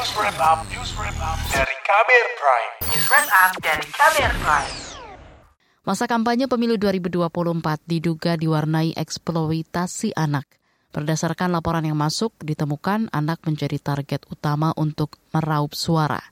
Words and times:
News 0.00 0.16
Wrap 0.16 0.40
Up, 0.40 0.64
News 0.72 0.96
Wrap 0.96 1.18
Up 1.20 1.36
dari 1.52 1.76
Kamer 1.84 2.26
Prime. 2.40 2.72
News 2.88 3.04
Wrap 3.12 3.28
Up 3.36 3.52
dari 3.60 3.84
Kamer 3.84 4.32
Prime. 4.40 4.72
Masa 5.84 6.08
kampanye 6.08 6.48
pemilu 6.48 6.80
2024 6.80 7.28
diduga 7.84 8.40
diwarnai 8.40 8.96
eksploitasi 8.96 10.16
anak. 10.16 10.48
Berdasarkan 10.96 11.52
laporan 11.52 11.84
yang 11.84 12.00
masuk, 12.00 12.32
ditemukan 12.40 13.12
anak 13.12 13.44
menjadi 13.44 13.76
target 13.76 14.24
utama 14.32 14.72
untuk 14.72 15.20
meraup 15.36 15.76
suara. 15.76 16.24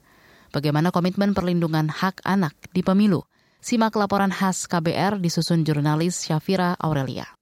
Bagaimana 0.49 0.89
komitmen 0.89 1.37
perlindungan 1.37 1.93
hak 1.93 2.25
anak 2.25 2.57
di 2.73 2.81
pemilu? 2.81 3.21
Simak 3.61 3.93
laporan 3.93 4.33
khas 4.33 4.65
KBR 4.65 5.21
disusun 5.21 5.61
jurnalis 5.61 6.17
Syafira 6.17 6.73
Aurelia. 6.81 7.38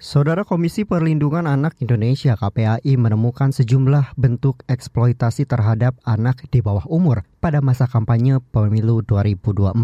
Saudara 0.00 0.48
Komisi 0.48 0.88
Perlindungan 0.88 1.44
Anak 1.44 1.76
Indonesia 1.84 2.32
KPAI 2.32 2.96
menemukan 2.96 3.52
sejumlah 3.52 4.16
bentuk 4.16 4.64
eksploitasi 4.64 5.44
terhadap 5.44 5.92
anak 6.08 6.40
di 6.48 6.64
bawah 6.64 6.88
umur 6.88 7.28
pada 7.36 7.60
masa 7.60 7.84
kampanye 7.84 8.40
pemilu 8.48 9.04
2024. 9.04 9.76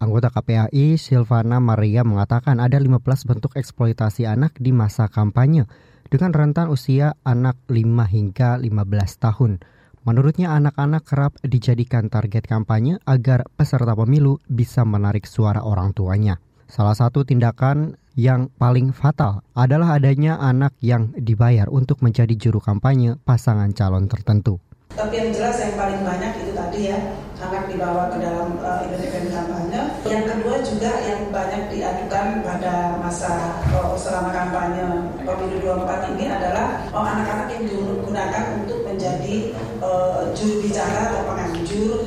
Anggota 0.00 0.32
KPAI 0.32 0.96
Silvana 0.96 1.60
Maria 1.60 2.00
mengatakan 2.00 2.64
ada 2.64 2.80
15 2.80 2.96
bentuk 3.28 3.52
eksploitasi 3.60 4.24
anak 4.24 4.56
di 4.56 4.72
masa 4.72 5.04
kampanye 5.12 5.68
dengan 6.08 6.32
rentan 6.32 6.72
usia 6.72 7.20
anak 7.28 7.60
5 7.68 7.84
hingga 8.08 8.56
15 8.56 8.72
tahun. 9.20 9.60
Menurutnya 10.08 10.56
anak-anak 10.56 11.04
kerap 11.04 11.36
dijadikan 11.44 12.08
target 12.08 12.48
kampanye 12.48 13.04
agar 13.04 13.44
peserta 13.52 13.92
pemilu 13.92 14.40
bisa 14.48 14.88
menarik 14.88 15.28
suara 15.28 15.60
orang 15.60 15.92
tuanya. 15.92 16.40
Salah 16.68 16.92
satu 16.92 17.24
tindakan 17.24 17.96
yang 18.18 18.50
paling 18.58 18.90
fatal 18.90 19.46
adalah 19.54 19.94
adanya 19.94 20.42
anak 20.42 20.74
yang 20.82 21.14
dibayar 21.14 21.70
untuk 21.70 22.02
menjadi 22.02 22.34
juru 22.34 22.58
kampanye 22.58 23.14
pasangan 23.22 23.70
calon 23.70 24.10
tertentu. 24.10 24.58
Tapi 24.90 25.14
yang 25.14 25.30
jelas 25.30 25.62
yang 25.62 25.78
paling 25.78 26.02
banyak 26.02 26.42
itu 26.42 26.50
tadi 26.50 26.90
ya, 26.90 26.98
anak 27.38 27.70
dibawa 27.70 28.10
ke 28.10 28.18
dalam 28.18 28.58
uh, 28.58 28.82
event-event 28.90 29.30
kampanye. 29.30 29.80
Yang 30.10 30.24
kedua 30.34 30.54
juga 30.66 30.90
yang 31.06 31.30
banyak 31.30 31.62
diadukan 31.70 32.26
pada 32.42 32.98
masa 32.98 33.62
uh, 33.70 33.94
selama 33.94 34.34
kampanye 34.34 34.82
pemilu 35.22 35.62
24 35.86 36.18
ini 36.18 36.26
adalah 36.26 36.90
oh, 36.90 37.06
anak-anak 37.06 37.46
yang 37.54 37.70
digunakan 37.70 38.44
untuk 38.58 38.82
menjadi 38.82 39.54
uh, 39.78 40.34
juru 40.34 40.66
bicara 40.66 41.14
atau 41.14 41.22
penganjur 41.22 42.02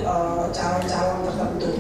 calon-calon 0.52 1.23
uh, 1.23 1.25
tertentu. 1.31 1.72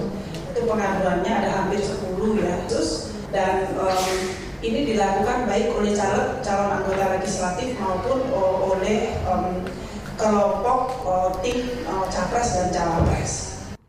Itu 0.55 0.59
pengaduannya 0.63 1.31
ada 1.43 1.49
hampir 1.51 1.83
10 1.83 1.99
ya. 2.39 2.55
Terus 2.71 3.11
dan 3.31 3.71
um, 3.79 4.10
ini 4.61 4.93
dilakukan 4.93 5.49
baik 5.49 5.73
oleh 5.73 5.93
calon 5.97 6.37
calon 6.45 6.69
anggota 6.77 7.05
legislatif 7.17 7.73
maupun 7.81 8.29
oleh 8.69 9.17
um, 9.25 9.65
kelompok 10.21 11.01
uh, 11.01 11.33
tim 11.41 11.65
uh, 11.89 12.05
capres 12.13 12.49
dan 12.53 12.69
cawapres. 12.69 13.33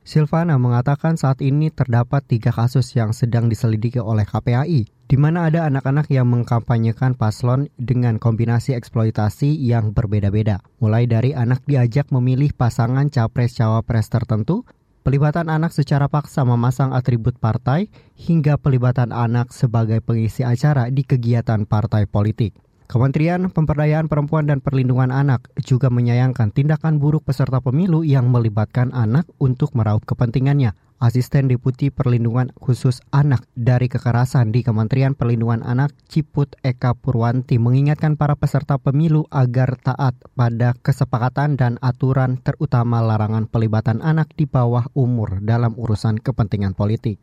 Silvana 0.02 0.60
mengatakan 0.60 1.16
saat 1.16 1.40
ini 1.40 1.72
terdapat 1.72 2.24
tiga 2.26 2.52
kasus 2.52 2.92
yang 2.92 3.16
sedang 3.16 3.48
diselidiki 3.48 3.96
oleh 3.96 4.28
KPAI, 4.28 4.84
di 4.84 5.16
mana 5.16 5.48
ada 5.48 5.64
anak-anak 5.68 6.10
yang 6.12 6.28
mengkampanyekan 6.28 7.16
paslon 7.16 7.72
dengan 7.80 8.20
kombinasi 8.20 8.76
eksploitasi 8.76 9.56
yang 9.56 9.96
berbeda-beda, 9.96 10.60
mulai 10.84 11.08
dari 11.08 11.32
anak 11.32 11.64
diajak 11.64 12.12
memilih 12.12 12.52
pasangan 12.52 13.08
capres-cawapres 13.08 14.12
tertentu, 14.12 14.68
pelibatan 15.02 15.50
anak 15.50 15.74
secara 15.74 16.06
paksa 16.06 16.46
memasang 16.46 16.94
atribut 16.94 17.36
partai, 17.38 17.90
hingga 18.14 18.58
pelibatan 18.58 19.10
anak 19.10 19.50
sebagai 19.50 19.98
pengisi 20.02 20.46
acara 20.46 20.88
di 20.88 21.02
kegiatan 21.02 21.66
partai 21.66 22.06
politik. 22.06 22.54
Kementerian 22.92 23.48
Pemberdayaan 23.48 24.04
Perempuan 24.04 24.44
dan 24.44 24.60
Perlindungan 24.60 25.08
Anak 25.08 25.48
juga 25.64 25.88
menyayangkan 25.88 26.52
tindakan 26.52 27.00
buruk 27.00 27.24
peserta 27.24 27.56
pemilu 27.64 28.04
yang 28.04 28.28
melibatkan 28.28 28.92
anak 28.92 29.24
untuk 29.40 29.72
meraup 29.72 30.04
kepentingannya. 30.04 30.76
Asisten 31.02 31.50
Deputi 31.50 31.90
Perlindungan 31.90 32.54
Khusus 32.54 33.02
Anak 33.10 33.42
dari 33.58 33.90
Kekerasan 33.90 34.54
di 34.54 34.62
Kementerian 34.62 35.18
Perlindungan 35.18 35.66
Anak 35.66 35.90
Ciput 36.06 36.54
Eka 36.62 36.94
Purwanti 36.94 37.58
mengingatkan 37.58 38.14
para 38.14 38.38
peserta 38.38 38.78
pemilu 38.78 39.26
agar 39.34 39.74
taat 39.82 40.14
pada 40.38 40.78
kesepakatan 40.78 41.58
dan 41.58 41.74
aturan 41.82 42.38
terutama 42.38 43.02
larangan 43.02 43.50
pelibatan 43.50 43.98
anak 43.98 44.30
di 44.38 44.46
bawah 44.46 44.86
umur 44.94 45.42
dalam 45.42 45.74
urusan 45.74 46.22
kepentingan 46.22 46.78
politik. 46.78 47.18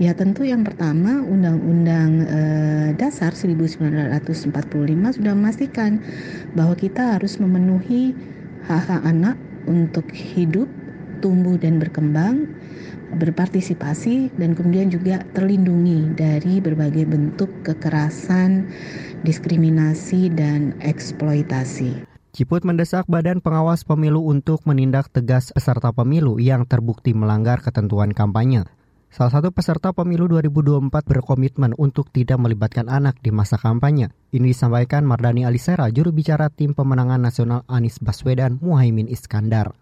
Ya 0.00 0.16
tentu 0.16 0.48
yang 0.48 0.64
pertama 0.64 1.20
Undang-Undang 1.20 2.10
e, 2.24 2.40
Dasar 2.96 3.36
1945 3.36 4.56
sudah 5.20 5.32
memastikan 5.36 6.00
bahwa 6.56 6.72
kita 6.80 7.20
harus 7.20 7.36
memenuhi 7.36 8.16
hak-hak 8.64 9.04
anak 9.04 9.36
untuk 9.68 10.08
hidup, 10.12 10.68
tumbuh 11.18 11.58
dan 11.58 11.82
berkembang, 11.82 12.46
berpartisipasi 13.16 14.34
dan 14.36 14.52
kemudian 14.52 14.92
juga 14.92 15.24
terlindungi 15.32 16.12
dari 16.18 16.60
berbagai 16.60 17.08
bentuk 17.08 17.48
kekerasan, 17.64 18.68
diskriminasi 19.24 20.28
dan 20.32 20.76
eksploitasi. 20.84 22.04
Ciput 22.36 22.62
mendesak 22.62 23.08
Badan 23.08 23.40
Pengawas 23.40 23.82
Pemilu 23.82 24.22
untuk 24.28 24.62
menindak 24.68 25.08
tegas 25.10 25.50
peserta 25.50 25.90
pemilu 25.90 26.36
yang 26.38 26.68
terbukti 26.68 27.16
melanggar 27.16 27.58
ketentuan 27.64 28.12
kampanye. 28.12 28.68
Salah 29.08 29.40
satu 29.40 29.48
peserta 29.48 29.96
pemilu 29.96 30.28
2024 30.28 30.92
berkomitmen 30.92 31.72
untuk 31.80 32.12
tidak 32.12 32.36
melibatkan 32.36 32.92
anak 32.92 33.16
di 33.24 33.32
masa 33.32 33.56
kampanye. 33.56 34.12
Ini 34.36 34.52
disampaikan 34.52 35.08
Mardani 35.08 35.48
Alisera, 35.48 35.88
juru 35.88 36.12
bicara 36.12 36.52
tim 36.52 36.76
pemenangan 36.76 37.16
nasional 37.16 37.64
Anies 37.72 37.96
Baswedan 38.04 38.60
Muhaimin 38.60 39.08
Iskandar. 39.08 39.72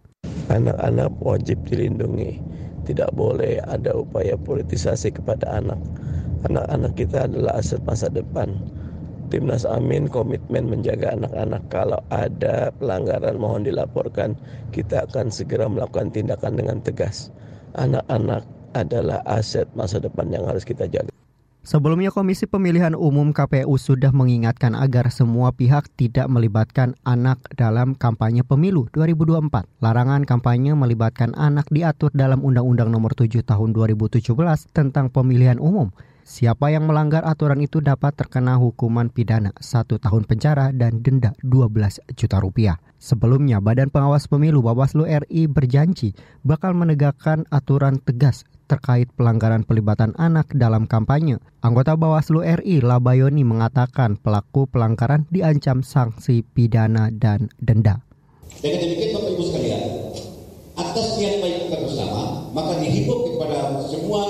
Anak-anak 0.47 1.11
wajib 1.19 1.59
dilindungi. 1.67 2.39
Tidak 2.87 3.11
boleh 3.19 3.59
ada 3.67 3.99
upaya 3.99 4.39
politisasi 4.39 5.11
kepada 5.11 5.59
anak. 5.59 5.79
Anak-anak 6.47 6.95
kita 6.95 7.27
adalah 7.27 7.59
aset 7.59 7.83
masa 7.83 8.07
depan. 8.07 8.55
Timnas 9.27 9.67
Amin 9.67 10.07
komitmen 10.07 10.71
menjaga 10.71 11.19
anak-anak. 11.19 11.63
Kalau 11.67 11.99
ada 12.15 12.71
pelanggaran 12.79 13.43
mohon 13.43 13.67
dilaporkan. 13.67 14.39
Kita 14.71 15.03
akan 15.11 15.35
segera 15.35 15.67
melakukan 15.67 16.15
tindakan 16.15 16.55
dengan 16.55 16.79
tegas. 16.79 17.35
Anak-anak 17.75 18.47
adalah 18.79 19.19
aset 19.27 19.67
masa 19.75 19.99
depan 19.99 20.31
yang 20.31 20.47
harus 20.47 20.63
kita 20.63 20.87
jaga. 20.87 21.11
Sebelumnya 21.67 22.15
Komisi 22.15 22.47
Pemilihan 22.47 22.95
Umum 22.95 23.35
KPU 23.35 23.75
sudah 23.75 24.15
mengingatkan 24.15 24.79
agar 24.79 25.11
semua 25.11 25.51
pihak 25.51 25.91
tidak 25.99 26.31
melibatkan 26.31 26.95
anak 27.03 27.43
dalam 27.59 27.99
kampanye 27.99 28.47
pemilu 28.47 28.87
2024. 28.95 29.67
Larangan 29.83 30.23
kampanye 30.23 30.79
melibatkan 30.79 31.35
anak 31.35 31.67
diatur 31.75 32.15
dalam 32.15 32.47
Undang-Undang 32.47 32.95
Nomor 32.95 33.19
7 33.19 33.43
Tahun 33.43 33.75
2017 33.75 34.31
tentang 34.71 35.11
Pemilihan 35.11 35.59
Umum. 35.59 35.91
Siapa 36.23 36.71
yang 36.71 36.87
melanggar 36.87 37.27
aturan 37.27 37.59
itu 37.59 37.83
dapat 37.83 38.15
terkena 38.15 38.63
hukuman 38.63 39.11
pidana 39.11 39.51
satu 39.59 39.99
tahun 39.99 40.23
penjara 40.23 40.71
dan 40.71 41.03
denda 41.03 41.35
12 41.43 41.99
juta 42.15 42.39
rupiah. 42.39 42.79
Sebelumnya, 42.97 43.61
Badan 43.61 43.93
Pengawas 43.93 44.25
Pemilu 44.25 44.65
Bawaslu 44.65 45.05
RI 45.05 45.47
berjanji 45.47 46.17
bakal 46.43 46.73
menegakkan 46.73 47.45
aturan 47.53 48.01
tegas 48.01 48.49
terkait 48.67 49.07
pelanggaran 49.15 49.63
pelibatan 49.63 50.17
anak 50.19 50.51
dalam 50.57 50.89
kampanye. 50.91 51.39
Anggota 51.63 51.95
Bawaslu 51.95 52.43
RI 52.43 52.83
Labayoni 52.83 53.47
mengatakan 53.47 54.19
pelaku 54.19 54.67
pelanggaran 54.67 55.29
diancam 55.31 55.85
sanksi 55.87 56.43
pidana 56.43 57.13
dan 57.15 57.53
denda. 57.63 58.03
Dengan 58.59 58.79
demikian 58.83 59.11
Bapak 59.15 59.31
Ibu 59.37 59.43
sekalian, 59.45 59.85
atas 60.81 61.07
niat 61.21 61.35
baik 61.45 61.57
kita 61.69 61.77
bersama, 61.85 62.21
maka 62.57 62.73
dihimbau 62.81 63.19
kepada 63.29 63.59
semua 63.85 64.23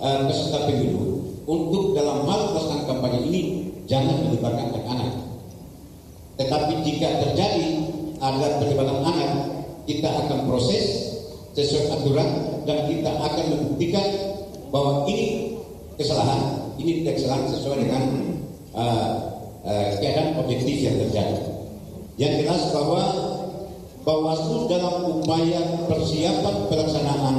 uh, 0.00 0.64
pemilu 0.66 1.20
untuk 1.44 1.92
dalam 1.92 2.24
hal 2.24 2.40
pelaksanaan 2.54 2.84
kampanye 2.88 3.20
ini 3.28 3.42
jangan 3.84 4.24
melibatkan 4.24 4.72
anak-anak. 4.72 5.14
Tetapi 6.40 6.72
jika 6.88 7.08
terjadi 7.20 7.89
ada 8.20 8.60
pelibatan 8.60 9.00
anak, 9.00 9.32
kita 9.88 10.08
akan 10.08 10.46
proses 10.46 10.84
sesuai 11.56 11.98
aturan 11.98 12.28
dan 12.68 12.86
kita 12.86 13.10
akan 13.10 13.44
membuktikan 13.50 14.06
bahwa 14.70 15.08
ini 15.10 15.58
kesalahan, 15.96 16.70
ini 16.78 17.02
tidak 17.02 17.18
kesalahan 17.18 17.46
sesuai 17.50 17.76
dengan 17.82 18.02
uh, 18.76 19.08
uh, 19.64 19.88
keadaan 19.98 20.38
objektif 20.38 20.76
yang 20.84 20.96
terjadi. 21.00 21.40
Yang 22.20 22.32
jelas 22.44 22.62
bahwa 22.76 23.02
Bawaslu 24.00 24.64
dalam 24.64 25.20
upaya 25.20 25.60
persiapan 25.84 26.72
pelaksanaan 26.72 27.36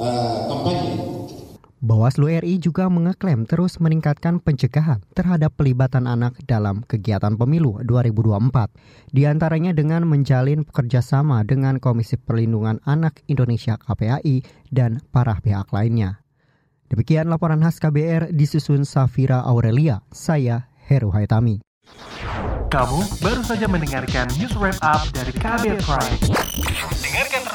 uh, 0.00 0.48
kampanye 0.48 1.01
Bawaslu 1.82 2.30
RI 2.30 2.62
juga 2.62 2.86
mengeklaim 2.86 3.42
terus 3.42 3.82
meningkatkan 3.82 4.38
pencegahan 4.38 5.02
terhadap 5.18 5.50
pelibatan 5.58 6.06
anak 6.06 6.38
dalam 6.46 6.86
kegiatan 6.86 7.34
pemilu 7.34 7.82
2024, 7.82 8.70
di 9.10 9.26
antaranya 9.26 9.74
dengan 9.74 10.06
menjalin 10.06 10.62
kerjasama 10.62 11.42
dengan 11.42 11.82
Komisi 11.82 12.14
Perlindungan 12.14 12.78
Anak 12.86 13.26
Indonesia 13.26 13.74
KPAI 13.82 14.46
dan 14.70 15.02
para 15.10 15.42
pihak 15.42 15.74
lainnya. 15.74 16.22
Demikian 16.86 17.26
laporan 17.26 17.58
khas 17.66 17.82
KBR 17.82 18.30
disusun 18.30 18.86
Safira 18.86 19.42
Aurelia, 19.42 20.06
saya 20.14 20.70
Heru 20.86 21.10
Haitami. 21.10 21.66
Kamu 22.70 23.00
baru 23.18 23.42
saja 23.42 23.66
mendengarkan 23.66 24.30
news 24.38 24.54
wrap 24.54 24.78
up 24.86 25.02
dari 25.10 25.34
KBR 25.34 25.82
Prime. 25.82 26.14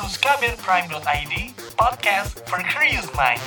situs 0.07 0.19
kbrprime.id, 0.19 1.33
podcast 1.79 2.43
for 2.47 2.59
curious 2.67 3.07
mind. 3.15 3.43